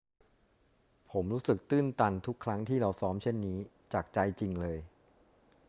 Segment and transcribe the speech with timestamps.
[1.11, 3.59] ผมรู้สึกตื้นตันทุกครั้งที่เราซ้อมเช่นนี้
[3.93, 4.77] จากใจจริงเลย